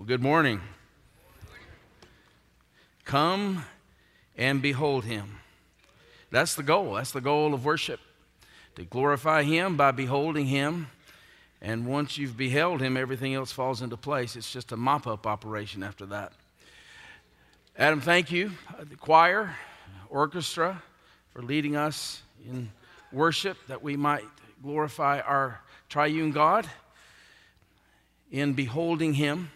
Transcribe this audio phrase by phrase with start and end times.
[0.00, 0.62] Well, good morning.
[3.04, 3.66] Come
[4.34, 5.40] and behold him.
[6.30, 6.94] That's the goal.
[6.94, 8.00] That's the goal of worship
[8.76, 10.86] to glorify him by beholding him.
[11.60, 14.36] And once you've beheld him, everything else falls into place.
[14.36, 16.32] It's just a mop up operation after that.
[17.76, 19.54] Adam, thank you, uh, the choir,
[20.08, 20.82] orchestra,
[21.34, 22.70] for leading us in
[23.12, 24.24] worship that we might
[24.62, 25.60] glorify our
[25.90, 26.66] triune God
[28.32, 29.50] in beholding him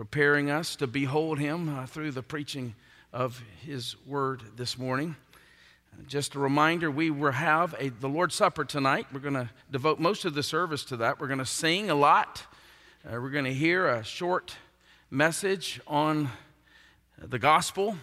[0.00, 2.74] preparing us to behold him uh, through the preaching
[3.12, 5.14] of his word this morning.
[6.08, 9.06] Just a reminder, we will have a, the Lord's Supper tonight.
[9.12, 11.20] We're going to devote most of the service to that.
[11.20, 12.46] We're going to sing a lot.
[13.04, 14.56] Uh, we're going to hear a short
[15.10, 16.30] message on
[17.22, 17.94] the gospel,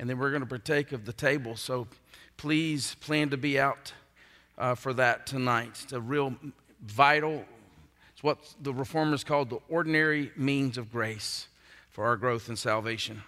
[0.00, 1.54] and then we're going to partake of the table.
[1.54, 1.86] So
[2.38, 3.92] please plan to be out
[4.58, 5.78] uh, for that tonight.
[5.84, 6.34] It's a real
[6.84, 7.44] vital
[8.20, 11.48] it's what the reformers called the ordinary means of grace
[11.88, 13.22] for our growth and salvation.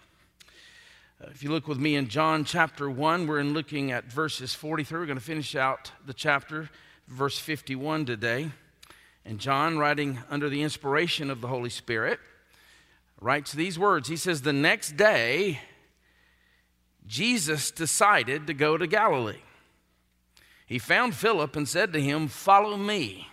[1.18, 4.54] Uh, if you look with me in John chapter 1, we're in looking at verses
[4.54, 4.98] 43.
[4.98, 6.68] We're going to finish out the chapter,
[7.08, 8.50] verse 51 today.
[9.24, 12.20] And John, writing under the inspiration of the Holy Spirit,
[13.18, 15.60] writes these words He says, The next day,
[17.06, 19.40] Jesus decided to go to Galilee.
[20.66, 23.28] He found Philip and said to him, Follow me.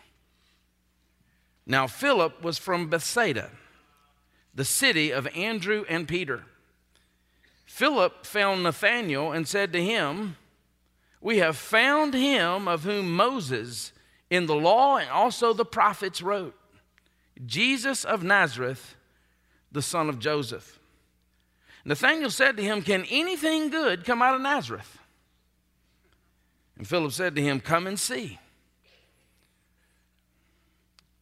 [1.69, 3.51] Now, Philip was from Bethsaida,
[4.55, 6.43] the city of Andrew and Peter.
[7.67, 10.35] Philip found Nathanael and said to him,
[11.21, 13.93] We have found him of whom Moses
[14.31, 16.55] in the law and also the prophets wrote,
[17.45, 18.95] Jesus of Nazareth,
[19.71, 20.79] the son of Joseph.
[21.85, 24.97] Nathanael said to him, Can anything good come out of Nazareth?
[26.79, 28.39] And Philip said to him, Come and see.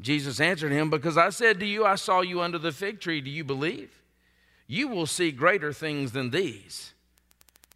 [0.00, 3.20] Jesus answered him, Because I said to you, I saw you under the fig tree.
[3.20, 3.90] Do you believe?
[4.66, 6.94] You will see greater things than these.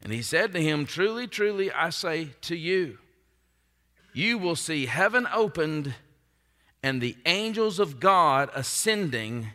[0.02, 2.98] And he said to him, Truly, truly, I say to you,
[4.12, 5.94] you will see heaven opened
[6.82, 9.48] and the angels of God ascending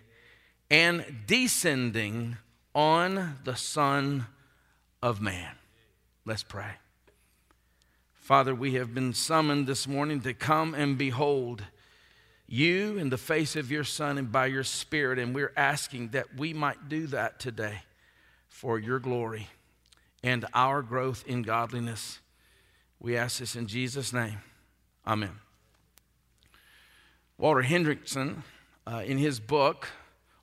[0.70, 2.38] and descending
[2.76, 4.26] on the Son
[5.02, 5.56] of Man.
[6.26, 6.72] Let's pray.
[8.16, 11.64] Father, we have been summoned this morning to come and behold
[12.52, 15.20] you in the face of your Son and by your Spirit.
[15.20, 17.84] And we're asking that we might do that today
[18.48, 19.48] for your glory
[20.24, 22.20] and our growth in godliness.
[23.00, 24.40] We ask this in Jesus' name.
[25.08, 25.40] Amen.
[27.38, 28.44] Walter Henrichsen,
[28.86, 29.88] uh, in his book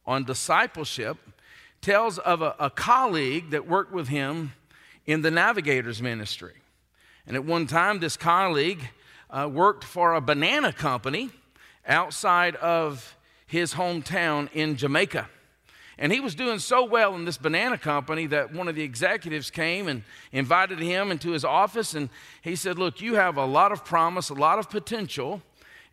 [0.06, 1.18] on discipleship,
[1.82, 4.52] tells of a, a colleague that worked with him
[5.04, 6.54] in the navigators ministry.
[7.26, 8.80] And at one time, this colleague
[9.28, 11.30] uh, worked for a banana company
[11.86, 13.16] outside of
[13.46, 15.28] his hometown in Jamaica.
[15.98, 19.50] And he was doing so well in this banana company that one of the executives
[19.50, 21.94] came and invited him into his office.
[21.94, 22.10] And
[22.42, 25.42] he said, Look, you have a lot of promise, a lot of potential.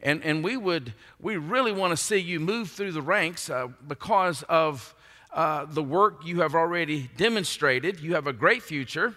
[0.01, 3.67] And, and we would, we really want to see you move through the ranks uh,
[3.87, 4.93] because of
[5.31, 8.01] uh, the work you have already demonstrated.
[8.01, 9.15] You have a great future,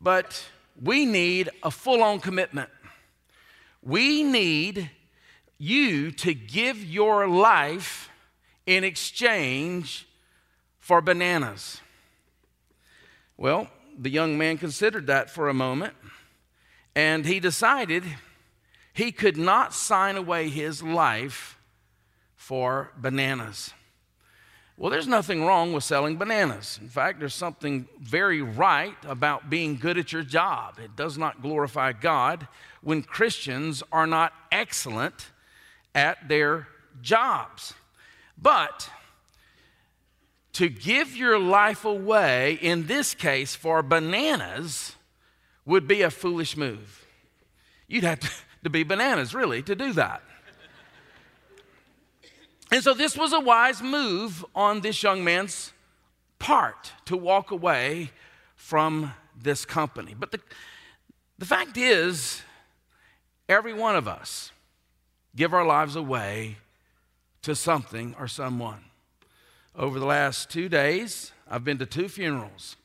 [0.00, 0.44] but
[0.80, 2.70] we need a full on commitment.
[3.82, 4.88] We need
[5.58, 8.10] you to give your life
[8.66, 10.06] in exchange
[10.78, 11.80] for bananas.
[13.36, 15.94] Well, the young man considered that for a moment,
[16.94, 18.04] and he decided
[18.92, 21.58] he could not sign away his life
[22.36, 23.72] for bananas.
[24.76, 26.80] Well, there's nothing wrong with selling bananas.
[26.82, 30.80] In fact, there's something very right about being good at your job.
[30.82, 32.48] It does not glorify God
[32.82, 35.30] when Christians are not excellent
[35.94, 36.68] at their
[37.00, 37.74] jobs.
[38.36, 38.90] But
[40.54, 44.96] to give your life away, in this case for bananas,
[45.64, 47.04] would be a foolish move.
[47.88, 48.20] You'd have
[48.64, 50.22] to, be bananas, really, to do that.
[52.70, 55.72] And so this was a wise move on this young man's
[56.38, 58.10] part to walk away
[58.56, 60.14] from this company.
[60.18, 60.40] But the,
[61.38, 62.42] the fact is,
[63.48, 64.50] every one of us
[65.36, 66.58] give our lives away
[67.42, 68.84] to something or someone.
[69.76, 72.76] over the last two days, I've been to two funerals.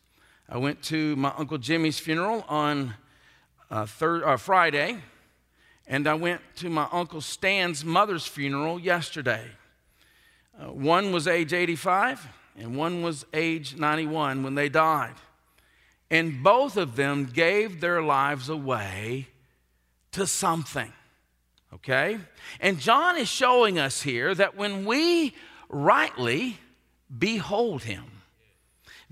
[0.49, 2.95] I went to my Uncle Jimmy's funeral on
[3.69, 4.97] uh, third, uh, Friday,
[5.85, 9.45] and I went to my Uncle Stan's mother's funeral yesterday.
[10.59, 15.13] Uh, one was age 85, and one was age 91 when they died.
[16.09, 19.27] And both of them gave their lives away
[20.13, 20.91] to something.
[21.73, 22.17] Okay?
[22.59, 25.33] And John is showing us here that when we
[25.69, 26.57] rightly
[27.15, 28.05] behold him,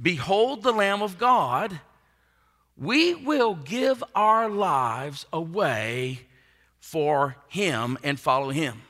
[0.01, 1.79] behold the Lamb of God,
[2.77, 6.21] we will give our lives away
[6.79, 8.81] for him and follow him.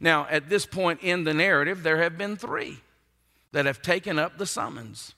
[0.00, 2.78] Now, at this point in the narrative, there have been three
[3.52, 5.14] that have taken up the summons.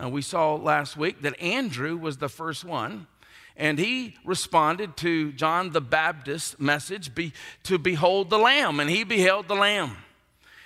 [0.00, 3.06] Uh, we saw last week that Andrew was the first one,
[3.56, 7.32] and he responded to John the Baptist's message be,
[7.64, 9.96] to behold the Lamb, and he beheld the Lamb.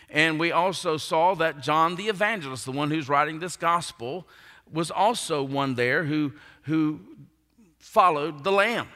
[0.08, 4.26] And we also saw that John the evangelist, the one who's writing this gospel,
[4.72, 7.00] was also one there who, who
[7.78, 8.88] followed the Lamb.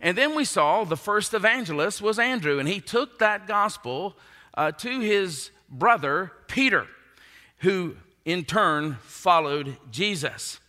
[0.00, 4.16] And then we saw the first evangelist was Andrew, and he took that gospel
[4.54, 6.86] uh, to his brother Peter,
[7.58, 10.60] who in turn followed Jesus.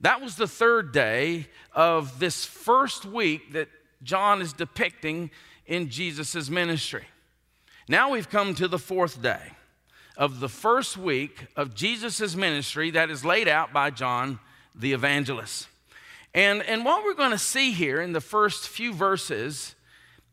[0.00, 3.68] That was the third day of this first week that
[4.02, 5.30] John is depicting
[5.66, 7.04] in Jesus' ministry.
[7.88, 9.52] Now we've come to the fourth day
[10.16, 14.38] of the first week of Jesus' ministry that is laid out by John
[14.74, 15.68] the evangelist.
[16.34, 19.74] And, and what we're going to see here in the first few verses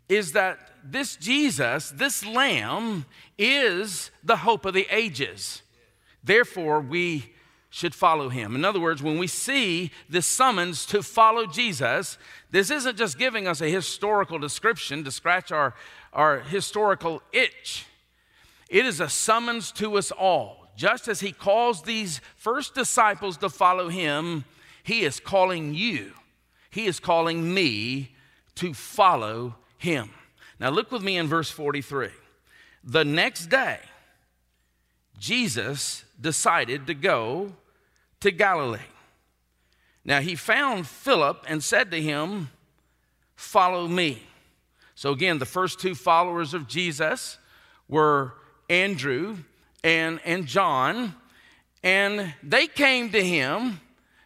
[0.10, 3.06] is that this Jesus, this Lamb,
[3.38, 5.62] is the hope of the ages.
[6.24, 7.32] Therefore, we
[7.72, 8.54] should follow him.
[8.54, 12.20] In other words, when we see this summons to follow Jesus,
[12.52, 15.74] this isn't just giving us a historical description to scratch our,
[16.14, 17.88] our historical itch.
[18.70, 20.68] It is a summons to us all.
[20.76, 24.46] Just as he calls these first disciples to follow him,
[24.84, 26.14] he is calling you,
[26.70, 28.16] He is calling me
[28.56, 30.12] to follow Him.
[30.60, 32.10] Now, look with me in verse 43.
[32.84, 33.80] The next day,
[35.18, 37.54] Jesus decided to go
[38.22, 38.80] to Galilee.
[40.04, 42.50] Now, he found Philip and said to him,
[43.36, 44.24] Follow me.
[44.96, 47.38] So, again, the first two followers of Jesus
[47.88, 48.34] were
[48.70, 49.38] Andrew
[49.84, 51.16] and, and John,
[51.84, 53.80] and they came to him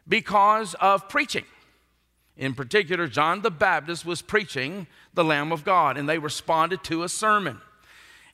[0.07, 1.45] because of preaching.
[2.37, 7.03] In particular, John the Baptist was preaching the Lamb of God, and they responded to
[7.03, 7.61] a sermon.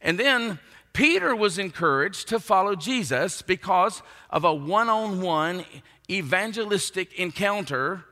[0.01, 0.59] And then
[0.93, 5.65] Peter was encouraged to follow Jesus because of a one on one
[6.09, 8.05] evangelistic encounter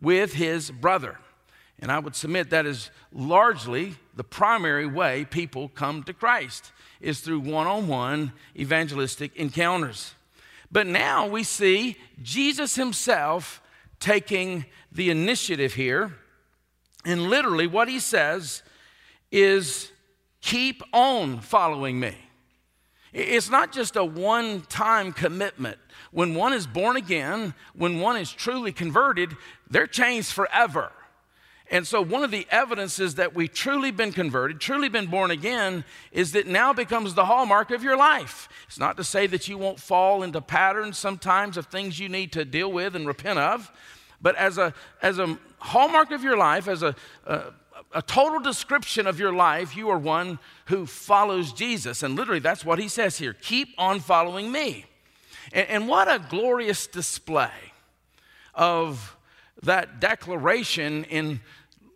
[0.00, 1.18] with his brother.
[1.78, 7.20] And I would submit that is largely the primary way people come to Christ is
[7.20, 10.14] through one on one evangelistic encounters.
[10.70, 13.60] But now we see Jesus himself
[14.00, 16.14] taking the initiative here.
[17.04, 18.62] And literally, what he says
[19.30, 19.91] is,
[20.42, 22.14] keep on following me.
[23.12, 25.78] It's not just a one time commitment.
[26.10, 29.34] When one is born again, when one is truly converted,
[29.70, 30.92] they're changed forever.
[31.70, 35.84] And so, one of the evidences that we've truly been converted, truly been born again,
[36.10, 38.48] is that now becomes the hallmark of your life.
[38.66, 42.32] It's not to say that you won't fall into patterns sometimes of things you need
[42.32, 43.72] to deal with and repent of,
[44.20, 46.94] but as a, as a hallmark of your life, as a,
[47.26, 47.44] a,
[47.94, 52.02] a total description of your life, you are one who follows Jesus.
[52.02, 54.86] And literally, that's what he says here keep on following me.
[55.52, 57.50] And, and what a glorious display
[58.54, 59.16] of
[59.62, 61.40] that declaration in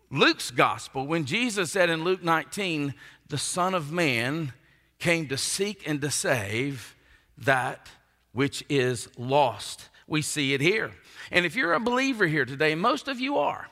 [0.09, 2.93] Luke's gospel, when Jesus said in Luke 19,
[3.27, 4.53] the Son of Man
[4.99, 6.95] came to seek and to save
[7.37, 7.89] that
[8.31, 9.89] which is lost.
[10.07, 10.91] We see it here.
[11.29, 13.69] And if you're a believer here today, most of you are.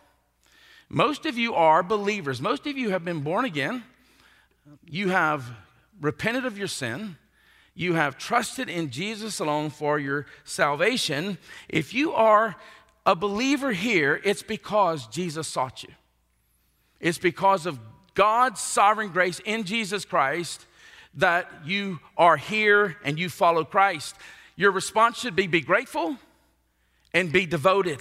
[0.90, 2.42] Most of you are believers.
[2.42, 3.84] Most of you have been born again.
[4.86, 5.46] You have
[6.00, 7.18] repented of your sin.
[7.74, 11.38] You have trusted in Jesus alone for your salvation.
[11.68, 12.56] If you are
[13.06, 15.90] a believer here, it's because Jesus sought you.
[17.00, 17.80] It's because of
[18.14, 20.66] God's sovereign grace in Jesus Christ
[21.16, 24.16] that you are here and you follow Christ.
[24.56, 26.18] Your response should be be grateful
[27.14, 28.00] and be devoted.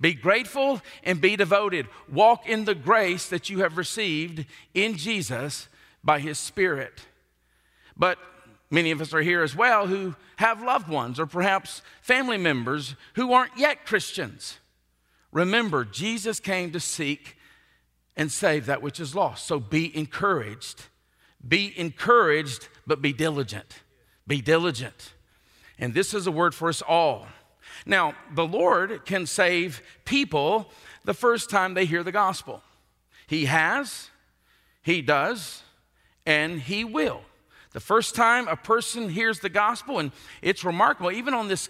[0.00, 1.86] Be grateful and be devoted.
[2.10, 5.68] Walk in the grace that you have received in Jesus
[6.02, 7.02] by His Spirit.
[7.96, 8.18] But
[8.70, 12.94] many of us are here as well who have loved ones or perhaps family members
[13.14, 14.58] who aren't yet Christians.
[15.32, 17.36] Remember, Jesus came to seek
[18.16, 19.46] and save that which is lost.
[19.46, 20.84] So be encouraged.
[21.46, 23.80] Be encouraged, but be diligent.
[24.26, 25.12] Be diligent.
[25.78, 27.26] And this is a word for us all.
[27.86, 30.70] Now, the Lord can save people
[31.04, 32.62] the first time they hear the gospel.
[33.26, 34.10] He has,
[34.82, 35.62] He does,
[36.26, 37.22] and He will.
[37.72, 41.68] The first time a person hears the gospel, and it's remarkable, even on this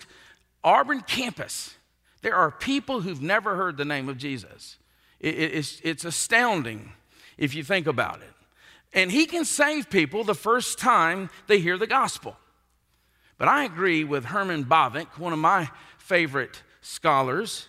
[0.65, 1.75] Auburn campus,
[2.23, 4.79] there are people who've never heard the name of Jesus.
[5.21, 6.93] it's, it's astounding
[7.39, 8.33] if you think about it.
[8.93, 12.37] And He can save people the first time they hear the gospel.
[13.39, 15.71] But I agree with Herman Bavinck, one of my
[16.11, 17.69] favorite scholars,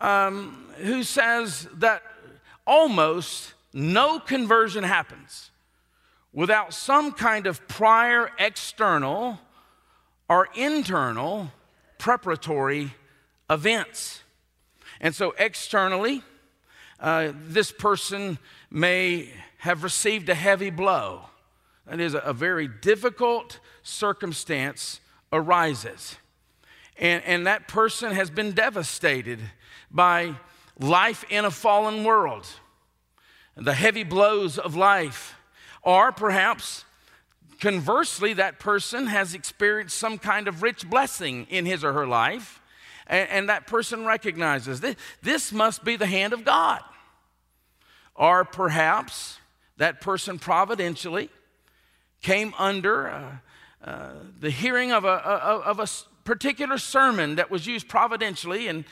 [0.00, 2.02] um, who says that
[2.66, 5.50] almost no conversion happens
[6.30, 9.38] without some kind of prior external
[10.28, 11.50] or internal
[11.96, 12.92] preparatory
[13.48, 14.20] events.
[15.00, 16.22] And so, externally,
[17.00, 18.36] uh, this person
[18.70, 21.22] may have received a heavy blow.
[21.86, 25.00] That is, a, a very difficult circumstance
[25.32, 26.16] arises.
[27.00, 29.40] And, and that person has been devastated
[29.90, 30.34] by
[30.78, 32.46] life in a fallen world,
[33.56, 35.34] the heavy blows of life.
[35.82, 36.84] Or perhaps,
[37.58, 42.60] conversely, that person has experienced some kind of rich blessing in his or her life,
[43.06, 46.82] and, and that person recognizes this, this must be the hand of God.
[48.14, 49.38] Or perhaps
[49.78, 51.30] that person providentially
[52.20, 53.32] came under uh,
[53.82, 55.86] uh, the hearing of a, of a
[56.24, 58.84] particular sermon that was used providentially in,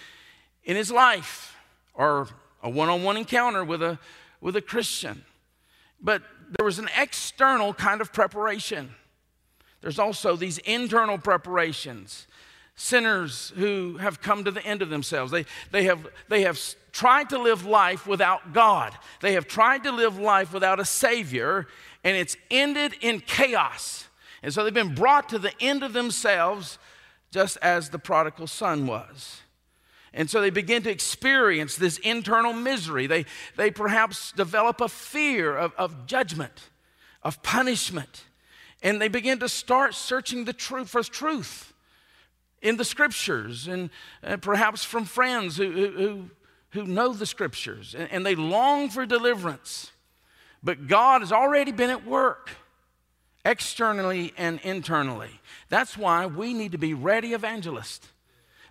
[0.65, 1.57] in his life
[1.95, 2.29] or
[2.63, 3.99] a one on one encounter with a,
[4.41, 5.25] with a Christian.
[6.01, 6.23] But
[6.57, 8.95] there was an external kind of preparation.
[9.81, 12.27] There's also these internal preparations.
[12.75, 15.33] Sinners who have come to the end of themselves.
[15.33, 16.61] They, they, have, they have
[16.93, 18.93] tried to live life without God.
[19.21, 21.67] They have tried to live life without a Savior,
[22.05, 24.07] and it's ended in chaos.
[24.45, 26.79] And so they've been brought to the end of themselves,
[27.31, 29.43] just as the prodigal son was.
[30.13, 33.07] And so they begin to experience this internal misery.
[33.07, 36.71] They, they perhaps develop a fear of, of judgment,
[37.23, 38.25] of punishment.
[38.83, 41.73] And they begin to start searching the truth for truth
[42.63, 43.91] in the scriptures and,
[44.23, 46.31] and perhaps from friends who, who,
[46.71, 47.95] who know the scriptures.
[47.97, 49.93] And, and they long for deliverance.
[50.63, 52.51] But God has already been at work
[53.49, 55.41] externally and internally.
[55.71, 58.07] That's why we need to be ready evangelists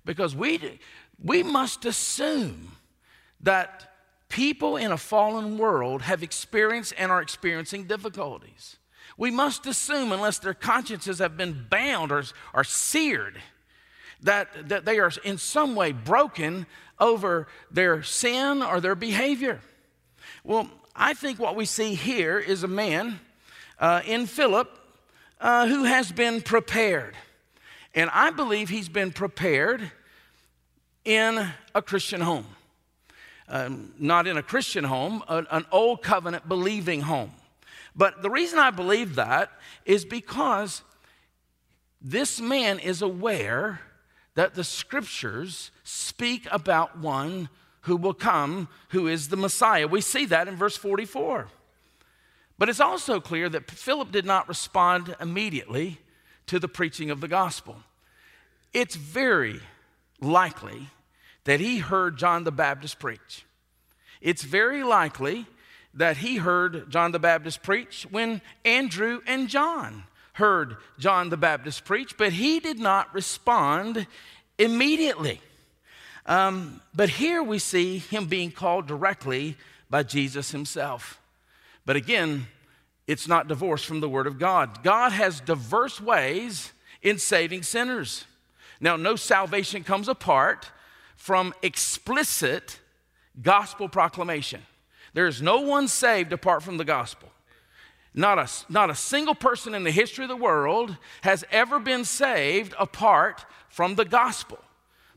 [0.06, 0.80] because we,
[1.22, 2.74] we must assume
[3.42, 3.92] that
[4.30, 8.78] people in a fallen world have experienced and are experiencing difficulties.
[9.18, 13.42] We must assume, unless their consciences have been bound or, or seared,
[14.22, 16.68] that, that they are in some way broken
[17.00, 19.60] over their sin or their behavior.
[20.44, 23.20] Well, I think what we see here is a man
[23.80, 24.70] uh, in Philip
[25.40, 27.16] uh, who has been prepared.
[27.94, 29.92] And I believe he's been prepared
[31.06, 32.46] in a Christian home.
[33.50, 37.32] Um, not in a Christian home, an, an old covenant believing home.
[37.96, 39.52] But the reason I believe that
[39.86, 40.84] is because
[42.02, 43.80] this man is aware
[44.36, 47.50] that the scriptures speak about one
[47.82, 49.88] who will come, who is the Messiah.
[49.88, 51.48] We see that in verse 44.
[52.58, 56.00] But it's also clear that Philip did not respond immediately
[56.48, 57.78] to the preaching of the gospel.
[58.74, 59.60] It's very
[60.20, 60.88] likely
[61.44, 63.46] that he heard John the Baptist preach.
[64.22, 65.46] It's very likely
[65.94, 71.86] that he heard John the Baptist preach when Andrew and John heard John the Baptist
[71.86, 74.06] preach, but he did not respond
[74.58, 75.42] immediately.
[76.26, 79.58] Um, but here we see him being called directly
[79.90, 81.20] by Jesus himself.
[81.88, 82.48] But again,
[83.08, 84.84] it's not divorced from the Word of God.
[84.84, 88.26] God has diverse ways in saving sinners.
[88.82, 90.70] Now, no salvation comes apart
[91.16, 92.82] from explicit
[93.42, 94.64] gospel proclamation.
[95.14, 97.30] There is no one saved apart from the gospel.
[98.14, 102.04] Not a, not a single person in the history of the world has ever been
[102.04, 104.60] saved apart from the gospel.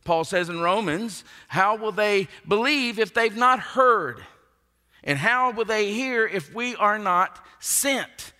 [0.04, 4.24] Paul says in Romans, How will they believe if they've not heard?
[5.04, 8.32] And how will they hear if we are not sent?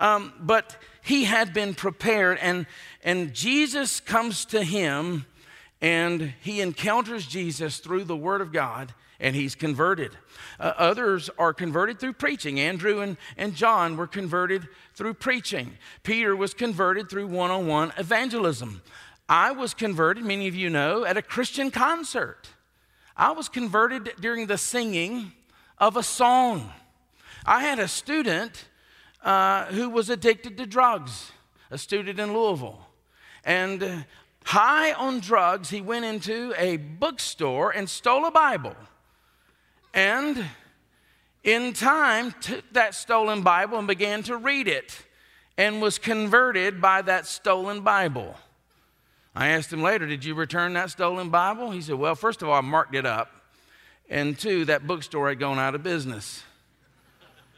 [0.00, 2.66] Um, but he had been prepared, and,
[3.04, 5.24] and Jesus comes to him,
[5.80, 10.16] and he encounters Jesus through the Word of God, and he's converted.
[10.58, 12.58] Uh, others are converted through preaching.
[12.58, 15.72] Andrew and, and John were converted through preaching.
[16.02, 18.82] Peter was converted through one on one evangelism.
[19.28, 22.48] I was converted, many of you know, at a Christian concert.
[23.16, 25.32] I was converted during the singing
[25.78, 26.72] of a song.
[27.44, 28.66] I had a student
[29.22, 31.32] uh, who was addicted to drugs.
[31.70, 32.80] a student in Louisville.
[33.44, 34.04] And
[34.44, 38.76] high on drugs, he went into a bookstore and stole a Bible.
[39.92, 40.44] And
[41.42, 45.04] in time, took that stolen Bible and began to read it
[45.56, 48.34] and was converted by that stolen Bible.
[49.34, 51.70] I asked him later, Did you return that stolen Bible?
[51.70, 53.30] He said, Well, first of all, I marked it up.
[54.08, 56.44] And two, that bookstore had gone out of business.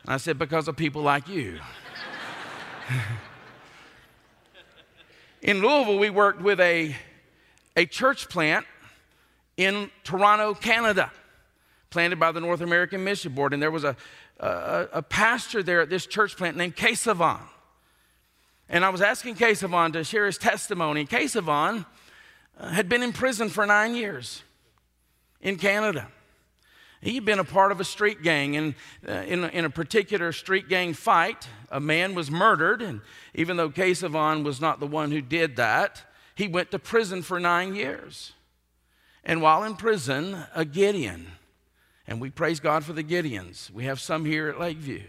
[0.07, 1.59] I said, Because of people like you.
[5.43, 6.97] in Louisville, we worked with a,
[7.76, 8.64] a church plant
[9.59, 11.12] in Toronto, Canada,
[11.90, 13.52] planted by the North American Mission Board.
[13.52, 13.97] And there was a,
[14.40, 17.40] a, a pastor there at this church plant named Kesavan.
[18.71, 21.05] And I was asking Kesavan to share his testimony.
[21.05, 21.85] Kesavan
[22.59, 24.43] uh, had been in prison for nine years
[25.40, 26.09] in Canada.
[27.00, 28.75] He'd been a part of a street gang, and
[29.09, 32.83] uh, in, in, a particular street gang fight, a man was murdered.
[32.83, 33.00] And
[33.35, 36.02] even though Kesavan was not the one who did that,
[36.35, 38.33] he went to prison for nine years.
[39.25, 41.28] And while in prison, a Gideon,
[42.07, 45.05] and we praise God for the Gideons, we have some here at Lakeview,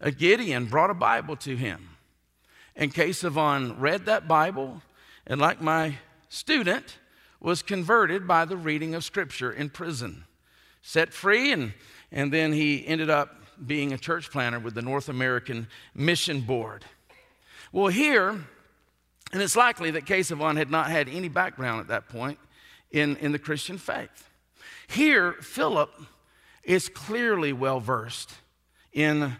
[0.00, 1.96] a Gideon brought a Bible to him.
[2.76, 4.82] And Kesavan read that Bible,
[5.26, 5.96] and like my
[6.28, 6.98] student,
[7.40, 10.24] was converted by the reading of Scripture in prison,
[10.88, 11.74] set free, and,
[12.10, 16.82] and then he ended up being a church planter with the North American Mission Board.
[17.72, 22.38] Well, here, and it's likely that Kesavan had not had any background at that point
[22.90, 24.30] in, in the Christian faith.
[24.86, 25.92] Here, Philip
[26.62, 28.32] is clearly well versed
[28.90, 29.36] in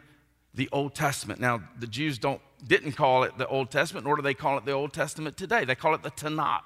[0.52, 1.40] the Old Testament.
[1.40, 4.66] Now, the Jews don't didn't call it the Old Testament, nor do they call it
[4.66, 5.64] the Old Testament today.
[5.64, 6.60] They call it the Tanakh.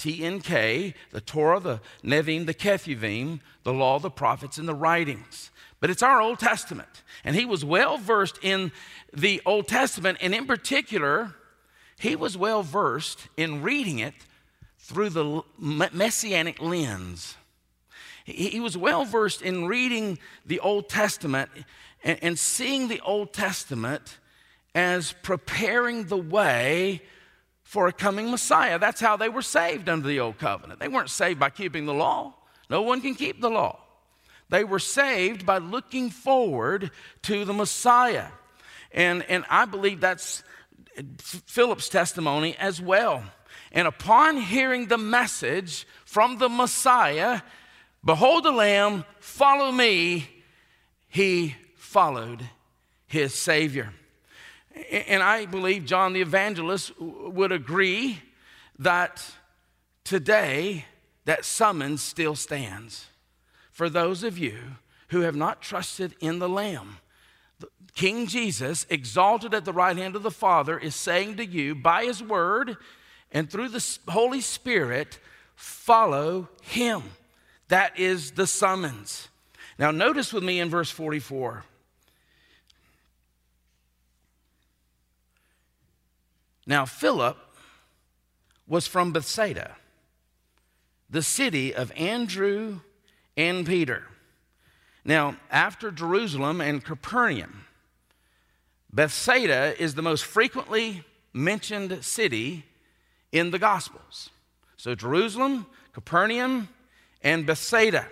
[0.00, 4.74] T N K, the Torah, the Nevi'im, the Ketuvim, the law, the prophets, and the
[4.74, 5.50] writings.
[5.78, 7.02] But it's our Old Testament.
[7.22, 8.72] And he was well versed in
[9.12, 11.34] the Old Testament, and in particular,
[11.98, 14.14] he was well versed in reading it
[14.78, 17.36] through the messianic lens.
[18.24, 21.50] He was well versed in reading the Old Testament
[22.02, 24.18] and seeing the Old Testament
[24.74, 27.02] as preparing the way
[27.70, 28.80] for a coming Messiah.
[28.80, 30.80] That's how they were saved under the old covenant.
[30.80, 32.34] They weren't saved by keeping the law,
[32.68, 33.78] no one can keep the law.
[34.48, 36.90] They were saved by looking forward
[37.22, 38.26] to the Messiah.
[38.90, 40.42] And, and I believe that's
[41.46, 43.22] Philip's testimony as well.
[43.70, 47.40] And upon hearing the message from the Messiah,
[48.04, 50.28] behold the Lamb, follow me,
[51.06, 52.42] he followed
[53.06, 53.92] his Savior.
[54.90, 58.20] And I believe John the Evangelist would agree
[58.78, 59.24] that
[60.04, 60.86] today
[61.24, 63.06] that summons still stands
[63.70, 64.58] for those of you
[65.08, 66.98] who have not trusted in the Lamb.
[67.94, 72.04] King Jesus, exalted at the right hand of the Father, is saying to you by
[72.04, 72.76] his word
[73.32, 75.18] and through the Holy Spirit,
[75.54, 77.02] follow him.
[77.68, 79.28] That is the summons.
[79.78, 81.64] Now, notice with me in verse 44.
[86.70, 87.36] Now, Philip
[88.68, 89.76] was from Bethsaida,
[91.10, 92.78] the city of Andrew
[93.36, 94.04] and Peter.
[95.04, 97.66] Now, after Jerusalem and Capernaum,
[98.92, 101.02] Bethsaida is the most frequently
[101.32, 102.64] mentioned city
[103.32, 104.30] in the Gospels.
[104.76, 106.68] So, Jerusalem, Capernaum,
[107.20, 108.06] and Bethsaida.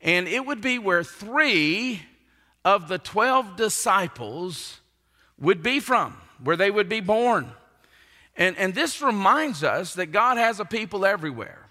[0.00, 2.02] And it would be where three
[2.64, 4.78] of the 12 disciples
[5.40, 7.50] would be from, where they would be born.
[8.36, 11.68] And, and this reminds us that God has a people everywhere.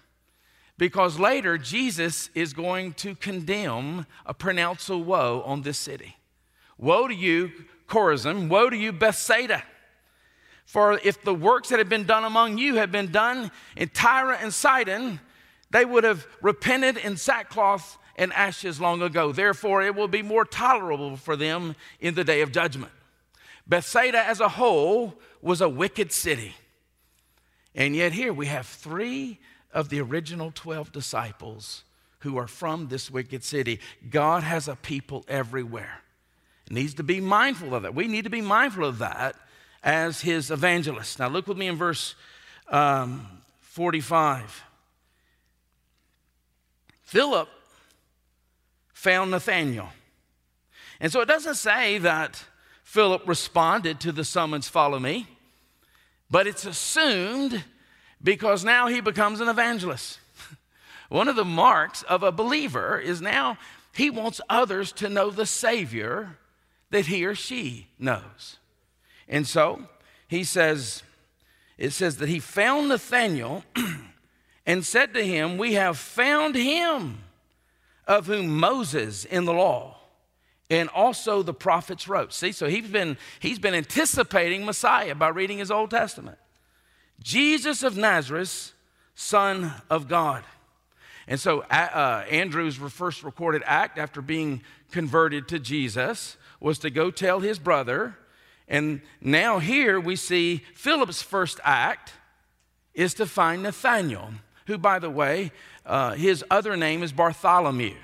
[0.76, 6.16] Because later, Jesus is going to condemn a pronounced woe on this city.
[6.78, 7.52] Woe to you,
[7.86, 8.48] Chorazin.
[8.48, 9.62] Woe to you, Bethsaida.
[10.64, 14.32] For if the works that have been done among you had been done in Tyre
[14.32, 15.20] and Sidon,
[15.70, 19.32] they would have repented in sackcloth and ashes long ago.
[19.32, 22.92] Therefore, it will be more tolerable for them in the day of judgment.
[23.66, 26.54] Bethsaida as a whole was a wicked city.
[27.74, 29.40] And yet, here we have three
[29.72, 31.84] of the original 12 disciples
[32.20, 33.80] who are from this wicked city.
[34.08, 36.02] God has a people everywhere.
[36.70, 37.94] Needs to be mindful of that.
[37.94, 39.36] We need to be mindful of that
[39.82, 41.18] as his evangelists.
[41.18, 42.14] Now, look with me in verse
[42.68, 43.26] um,
[43.60, 44.62] 45.
[47.02, 47.48] Philip
[48.94, 49.90] found Nathanael.
[51.00, 52.42] And so it doesn't say that
[52.84, 55.26] Philip responded to the summons, Follow me.
[56.30, 57.64] But it's assumed
[58.22, 60.20] because now he becomes an evangelist.
[61.08, 63.58] One of the marks of a believer is now
[63.94, 66.38] he wants others to know the Savior
[66.90, 68.58] that he or she knows.
[69.28, 69.88] And so
[70.28, 71.02] he says,
[71.78, 73.64] it says that he found Nathanael
[74.66, 77.18] and said to him, We have found him
[78.06, 79.96] of whom Moses in the law
[80.70, 82.32] and also the prophets wrote.
[82.32, 86.38] See, so he's been, he's been anticipating Messiah by reading his Old Testament.
[87.22, 88.72] Jesus of Nazareth,
[89.14, 90.44] Son of God.
[91.26, 97.10] And so uh, Andrew's first recorded act after being converted to Jesus was to go
[97.10, 98.16] tell his brother.
[98.68, 102.12] And now here we see Philip's first act
[102.94, 104.32] is to find Nathanael,
[104.66, 105.50] who, by the way,
[105.84, 107.94] uh, his other name is Bartholomew.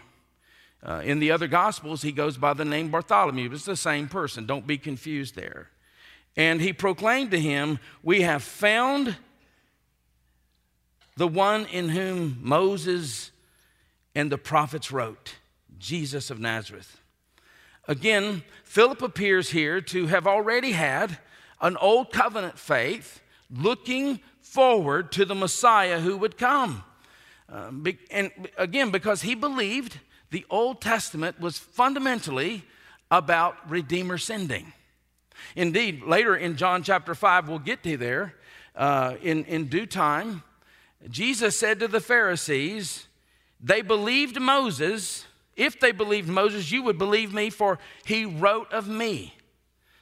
[0.82, 3.52] Uh, in the other Gospels, he goes by the name Bartholomew.
[3.52, 4.46] It's the same person.
[4.46, 5.68] Don't be confused there.
[6.36, 9.16] And he proclaimed to him, We have found
[11.16, 13.30] the one in whom Moses
[14.14, 15.34] and the prophets wrote,
[15.78, 17.00] Jesus of Nazareth.
[17.86, 21.18] Again, Philip appears here to have already had
[21.60, 26.84] an old covenant faith looking forward to the Messiah who would come.
[27.52, 27.70] Uh,
[28.10, 29.98] and again, because he believed
[30.30, 32.64] the Old Testament was fundamentally
[33.10, 34.72] about Redeemer sending.
[35.56, 38.34] Indeed, later in John chapter 5, we'll get to there,
[38.76, 40.42] uh, in, in due time,
[41.08, 43.06] Jesus said to the Pharisees,
[43.60, 45.26] They believed Moses.
[45.56, 49.34] If they believed Moses, you would believe me, for he wrote of me.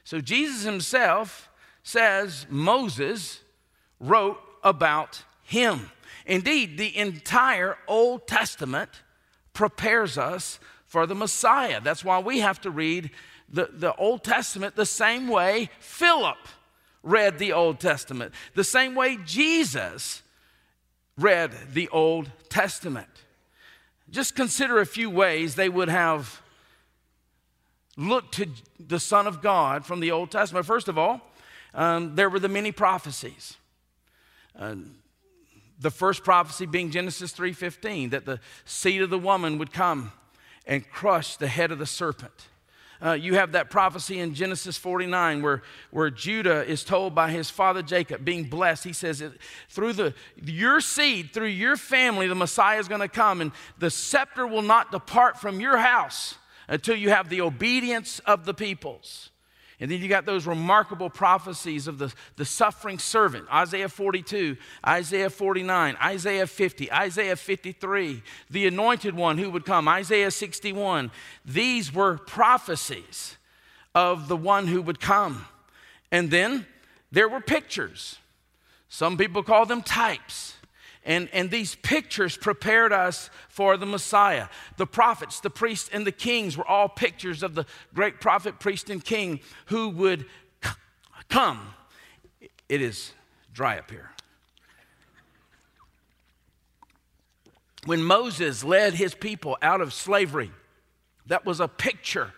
[0.03, 1.49] So Jesus himself
[1.83, 3.41] says Moses
[3.99, 5.89] wrote about him.
[6.25, 8.89] Indeed, the entire Old Testament
[9.59, 11.81] prepares us for the Messiah.
[11.81, 13.11] That's why we have to read
[13.49, 16.37] the, the Old Testament the same way Philip
[17.03, 20.23] read the Old Testament, the same way Jesus
[21.17, 23.09] read the Old Testament.
[24.09, 26.41] Just consider a few ways they would have
[27.97, 28.47] looked to
[28.79, 30.65] the Son of God from the Old Testament.
[30.65, 31.19] First of all,
[31.73, 33.57] um, there were the many prophecies.
[34.57, 34.75] Uh,
[35.79, 40.11] the first prophecy being Genesis 3:15 that the seed of the woman would come
[40.65, 42.47] and crush the head of the serpent.
[43.01, 47.49] Uh, you have that prophecy in Genesis 49 where, where Judah is told by his
[47.49, 49.23] father Jacob, being blessed, he says,
[49.69, 50.13] through the,
[50.43, 54.61] your seed, through your family, the Messiah is going to come, and the scepter will
[54.61, 56.35] not depart from your house
[56.67, 59.29] until you have the obedience of the peoples.
[59.79, 65.29] And then you got those remarkable prophecies of the, the suffering servant Isaiah 42, Isaiah
[65.29, 71.11] 49, Isaiah 50, Isaiah 53, the anointed one who would come, Isaiah 61.
[71.45, 73.37] These were prophecies
[73.95, 75.45] of the one who would come.
[76.11, 76.65] And then
[77.11, 78.17] there were pictures.
[78.89, 80.55] Some people call them types.
[81.09, 84.47] And, and these pictures prepared us for the Messiah.
[84.77, 88.91] The prophets, the priests, and the kings were all pictures of the great prophet, priest,
[88.91, 90.25] and king who would
[90.63, 90.69] c-
[91.27, 91.73] come.
[92.69, 93.11] It is
[93.51, 94.11] dry up here.
[97.87, 100.51] When Moses led his people out of slavery,
[101.25, 102.33] that was a picture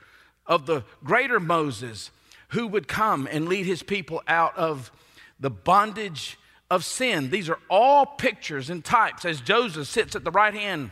[0.45, 2.09] of the greater Moses
[2.51, 4.93] who would come and lead his people out of
[5.41, 6.37] the bondage
[6.71, 7.29] of sin.
[7.29, 10.91] These are all pictures and types as Joseph sits at the right hand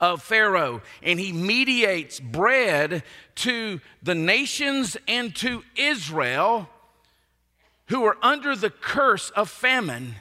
[0.00, 3.04] of Pharaoh and he mediates bread
[3.36, 6.68] to the nations and to Israel
[7.86, 10.16] who are under the curse of famine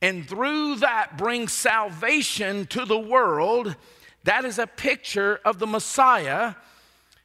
[0.00, 3.74] and through that brings salvation to the world.
[4.22, 6.54] That is a picture of the Messiah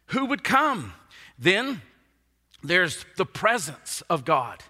[0.08, 0.94] who would come.
[1.38, 1.84] Then
[2.64, 4.64] there's the presence of God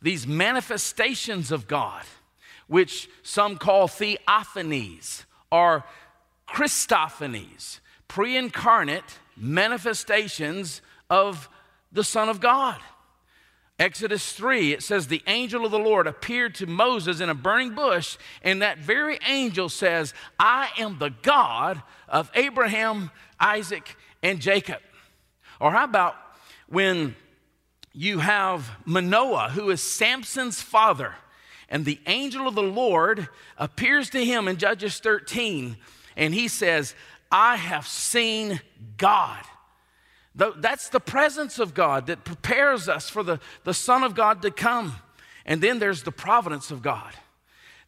[0.00, 2.04] these manifestations of God,
[2.66, 5.84] which some call theophanies or
[6.48, 11.48] Christophanies, pre incarnate manifestations of
[11.92, 12.78] the Son of God.
[13.78, 17.74] Exodus 3, it says, The angel of the Lord appeared to Moses in a burning
[17.74, 24.80] bush, and that very angel says, I am the God of Abraham, Isaac, and Jacob.
[25.60, 26.16] Or how about
[26.68, 27.14] when
[27.98, 31.16] you have Manoah, who is Samson's father.
[31.68, 35.76] And the angel of the Lord appears to him in Judges 13,
[36.16, 36.94] and he says,
[37.32, 38.60] I have seen
[38.98, 39.42] God.
[40.36, 44.52] That's the presence of God that prepares us for the, the Son of God to
[44.52, 44.94] come.
[45.44, 47.12] And then there's the providence of God.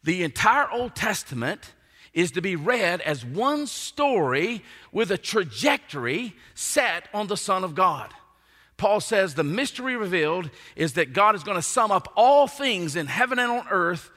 [0.03, 1.71] The entire Old Testament
[2.13, 7.75] is to be read as one story with a trajectory set on the Son of
[7.75, 8.13] God.
[8.81, 12.95] Paul says the mystery revealed is that God is going to sum up all things
[12.95, 14.11] in heaven and on earth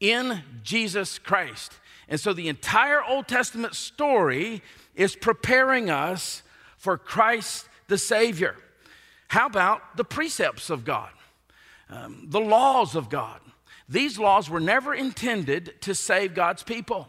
[0.00, 1.72] in Jesus Christ.
[2.08, 4.60] And so the entire Old Testament story
[4.94, 6.42] is preparing us
[6.76, 8.56] for Christ the Savior.
[9.28, 11.10] How about the precepts of God?
[11.90, 13.40] um, the laws of God.
[13.88, 17.08] These laws were never intended to save God's people.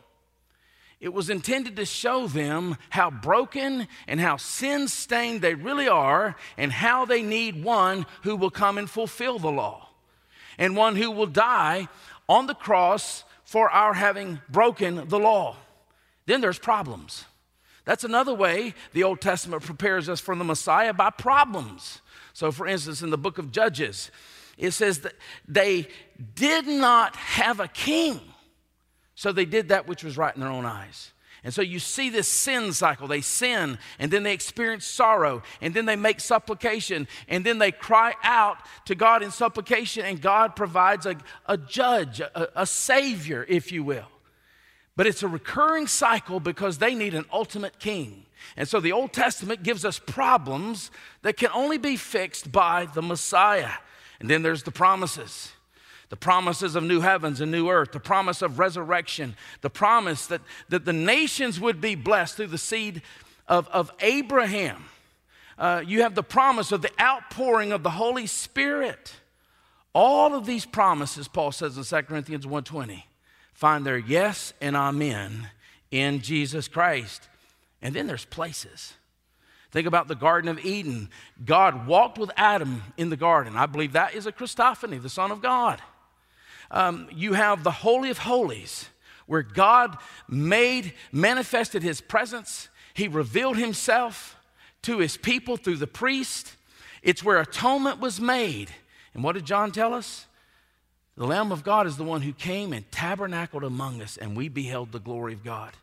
[1.00, 6.36] It was intended to show them how broken and how sin stained they really are,
[6.58, 9.90] and how they need one who will come and fulfill the law,
[10.58, 11.88] and one who will die
[12.28, 15.56] on the cross for our having broken the law.
[16.26, 17.26] Then there's problems.
[17.86, 22.02] That's another way the Old Testament prepares us for the Messiah by problems.
[22.34, 24.12] So, for instance, in the book of Judges,
[24.58, 25.14] it says that
[25.48, 25.88] they
[26.36, 28.20] did not have a king,
[29.18, 31.12] so they did that which was right in their own eyes.
[31.44, 33.08] And so you see this sin cycle.
[33.08, 37.72] They sin, and then they experience sorrow, and then they make supplication, and then they
[37.72, 43.44] cry out to God in supplication, and God provides a, a judge, a, a savior,
[43.50, 44.06] if you will.
[44.96, 48.24] But it's a recurring cycle because they need an ultimate king.
[48.56, 50.92] And so the Old Testament gives us problems
[51.24, 53.72] that can only be fixed by the Messiah.
[54.20, 55.54] And then there's the promises
[56.10, 60.42] the promises of new heavens and new earth, the promise of resurrection, the promise that,
[60.70, 63.02] that the nations would be blessed through the seed
[63.48, 64.86] of, of Abraham.
[65.58, 69.14] Uh, you have the promise of the outpouring of the Holy Spirit.
[69.94, 73.04] All of these promises, Paul says in 2 Corinthians 1:20,
[73.54, 75.50] find their yes and amen
[75.90, 77.28] in Jesus Christ.
[77.82, 78.94] And then there's places.
[79.72, 81.10] Think about the Garden of Eden.
[81.44, 83.56] God walked with Adam in the garden.
[83.58, 85.82] I believe that is a Christophany, the Son of God.
[86.72, 88.90] Um, you have the Holy of Holies,
[89.26, 92.70] where God made, manifested his presence.
[92.94, 94.36] He revealed himself
[94.84, 96.56] to his people through the priest.
[97.02, 98.72] It's where atonement was made.
[99.14, 100.26] And what did John tell us?
[101.16, 104.50] The Lamb of God is the one who came and tabernacled among us, and we
[104.50, 105.74] beheld the glory of God.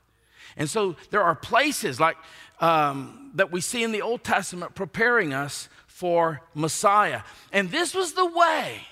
[0.57, 2.17] And so there are places like
[2.61, 7.23] um, that we see in the Old Testament preparing us for Messiah.
[7.53, 8.83] And this was the way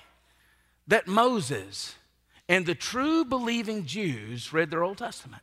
[0.93, 1.95] that Moses
[2.51, 5.43] and the true believing Jews read their Old Testament.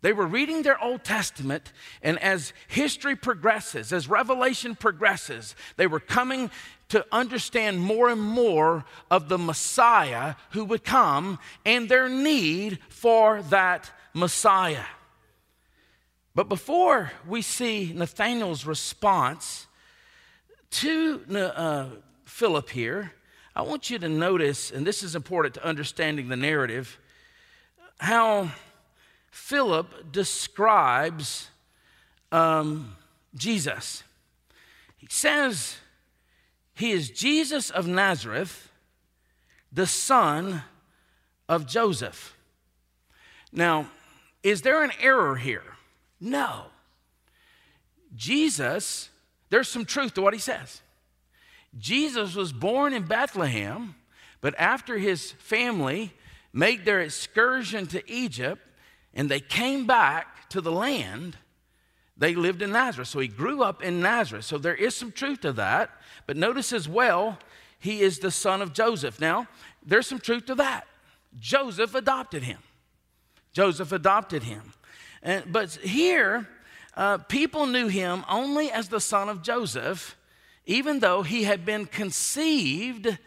[0.00, 6.00] They were reading their Old Testament, and as history progresses, as revelation progresses, they were
[6.00, 6.50] coming
[6.88, 13.42] to understand more and more of the Messiah who would come and their need for
[13.42, 14.86] that Messiah.
[16.34, 19.68] But before we see Nathanael's response
[20.72, 21.86] to uh,
[22.24, 23.12] Philip here,
[23.54, 26.98] I want you to notice, and this is important to understanding the narrative,
[27.98, 28.50] how
[29.30, 31.48] Philip describes
[32.30, 32.96] um,
[33.34, 34.02] Jesus.
[34.96, 35.76] He says,
[36.74, 38.70] he is Jesus of Nazareth,
[39.70, 40.62] the son
[41.48, 42.36] of Joseph.
[43.52, 43.90] Now,
[44.42, 45.64] is there an error here?
[46.20, 46.66] No.
[48.16, 49.10] Jesus,
[49.50, 50.80] there's some truth to what he says.
[51.78, 53.94] Jesus was born in Bethlehem,
[54.40, 56.12] but after his family
[56.52, 58.60] made their excursion to Egypt
[59.14, 61.36] and they came back to the land,
[62.16, 63.08] they lived in Nazareth.
[63.08, 64.44] So he grew up in Nazareth.
[64.44, 65.90] So there is some truth to that.
[66.26, 67.38] But notice as well,
[67.78, 69.20] he is the son of Joseph.
[69.20, 69.48] Now,
[69.84, 70.86] there's some truth to that.
[71.40, 72.58] Joseph adopted him.
[73.52, 74.72] Joseph adopted him.
[75.22, 76.48] And, but here,
[76.96, 80.16] uh, people knew him only as the son of Joseph,
[80.66, 83.18] even though he had been conceived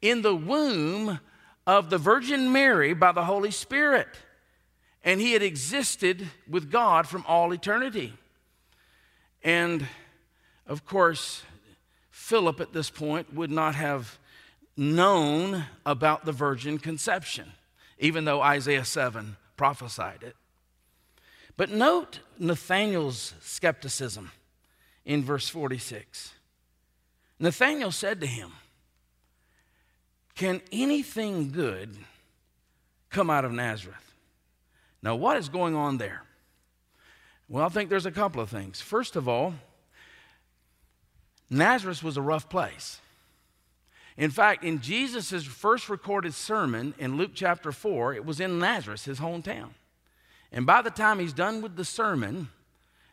[0.00, 1.20] in the womb
[1.66, 4.08] of the Virgin Mary by the Holy Spirit.
[5.04, 8.12] And he had existed with God from all eternity.
[9.42, 9.86] And
[10.66, 11.42] of course,
[12.10, 14.18] Philip at this point would not have
[14.76, 17.52] known about the virgin conception,
[17.98, 20.36] even though Isaiah 7 prophesied it.
[21.56, 24.30] But note Nathanael's skepticism
[25.04, 26.32] in verse 46.
[27.42, 28.52] Nathanael said to him,
[30.36, 31.96] Can anything good
[33.10, 34.14] come out of Nazareth?
[35.02, 36.22] Now, what is going on there?
[37.48, 38.80] Well, I think there's a couple of things.
[38.80, 39.54] First of all,
[41.50, 43.00] Nazareth was a rough place.
[44.16, 49.04] In fact, in Jesus' first recorded sermon in Luke chapter 4, it was in Nazareth,
[49.04, 49.70] his hometown.
[50.52, 52.50] And by the time he's done with the sermon,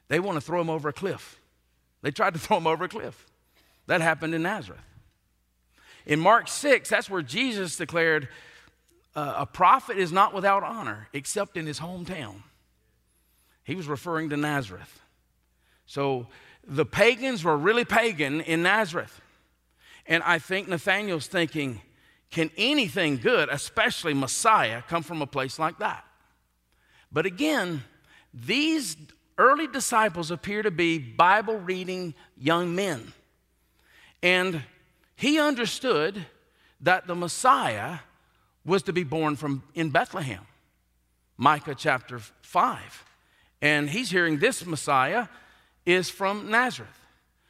[0.08, 1.40] they want to throw him over a cliff.
[2.04, 3.26] They tried to throw him over a cliff.
[3.90, 4.84] That happened in Nazareth.
[6.06, 8.28] In Mark 6, that's where Jesus declared,
[9.16, 12.44] uh, A prophet is not without honor except in his hometown.
[13.64, 15.02] He was referring to Nazareth.
[15.88, 16.28] So
[16.68, 19.22] the pagans were really pagan in Nazareth.
[20.06, 21.82] And I think Nathanael's thinking,
[22.30, 26.06] can anything good, especially Messiah, come from a place like that?
[27.12, 27.84] But again,
[28.36, 28.98] these
[29.40, 33.14] early disciples appear to be Bible reading young men.
[34.22, 34.64] And
[35.16, 36.26] he understood
[36.82, 38.00] that the Messiah
[38.66, 40.46] was to be born from in Bethlehem.
[41.38, 43.06] Micah chapter 5.
[43.62, 45.28] And he's hearing this Messiah
[45.86, 46.90] is from Nazareth.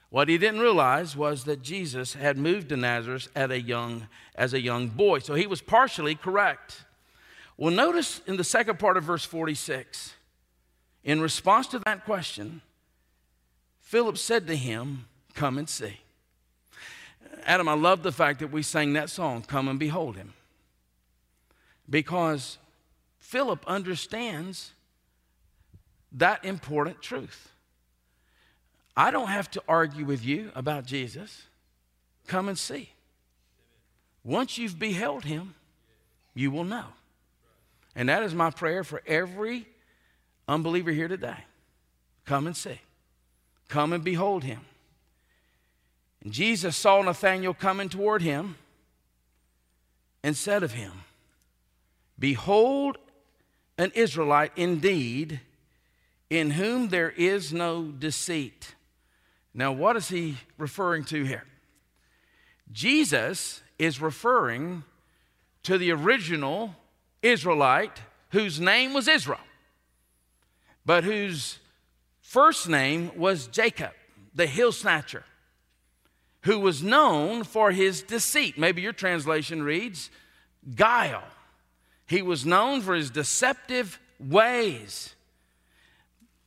[0.10, 4.53] What he didn't realize was that Jesus had moved to Nazareth at a young, as
[4.53, 5.19] a young boy.
[5.19, 6.84] So he was partially correct.
[7.58, 10.13] Well, notice in the second part of verse 46,
[11.03, 12.62] in response to that question,
[13.82, 15.97] Philip said to him, Come and see.
[17.45, 20.34] Adam, I love the fact that we sang that song, Come and Behold Him.
[21.89, 22.58] Because
[23.19, 24.71] Philip understands
[26.12, 27.49] that important truth.
[28.95, 31.43] I don't have to argue with you about Jesus.
[32.28, 32.89] Come and see.
[34.23, 35.56] Once you've beheld him,
[36.34, 36.86] you will know.
[37.95, 39.67] And that is my prayer for every
[40.47, 41.45] unbeliever here today.
[42.25, 42.82] Come and see.
[43.67, 44.62] Come and behold him.
[46.23, 48.55] And Jesus saw Nathanael coming toward him
[50.23, 50.91] and said of him,
[52.17, 52.97] Behold,
[53.77, 55.39] an Israelite indeed,
[56.29, 58.75] in whom there is no deceit.
[59.53, 61.45] Now, what is he referring to here?
[62.71, 64.84] Jesus is referring
[65.63, 66.75] to the original
[67.21, 68.01] Israelite
[68.32, 69.39] whose name was Israel,
[70.86, 71.60] but whose
[72.21, 73.91] first name was Jacob,
[74.36, 75.23] the hill snatcher,
[76.41, 78.58] who was known for his deceit.
[78.58, 80.10] Maybe your translation reads
[80.75, 81.23] guile.
[82.08, 85.15] He was known for his deceptive ways.